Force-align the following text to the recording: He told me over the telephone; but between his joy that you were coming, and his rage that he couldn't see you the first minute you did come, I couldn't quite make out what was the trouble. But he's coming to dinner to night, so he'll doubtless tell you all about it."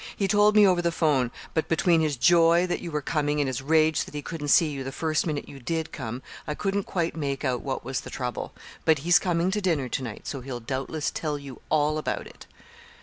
He 0.17 0.27
told 0.27 0.55
me 0.55 0.65
over 0.65 0.81
the 0.81 0.89
telephone; 0.89 1.29
but 1.53 1.67
between 1.67 2.01
his 2.01 2.17
joy 2.17 2.65
that 2.65 2.79
you 2.81 2.89
were 2.89 3.03
coming, 3.03 3.39
and 3.39 3.45
his 3.47 3.61
rage 3.61 4.05
that 4.05 4.15
he 4.15 4.23
couldn't 4.23 4.47
see 4.47 4.71
you 4.71 4.83
the 4.83 4.91
first 4.91 5.27
minute 5.27 5.47
you 5.47 5.59
did 5.59 5.91
come, 5.91 6.23
I 6.47 6.55
couldn't 6.55 6.85
quite 6.85 7.15
make 7.15 7.45
out 7.45 7.61
what 7.61 7.85
was 7.85 8.01
the 8.01 8.09
trouble. 8.09 8.51
But 8.83 8.97
he's 9.05 9.19
coming 9.19 9.51
to 9.51 9.61
dinner 9.61 9.89
to 9.89 10.01
night, 10.01 10.25
so 10.25 10.41
he'll 10.41 10.59
doubtless 10.59 11.11
tell 11.11 11.37
you 11.37 11.61
all 11.69 11.99
about 11.99 12.25
it." 12.25 12.47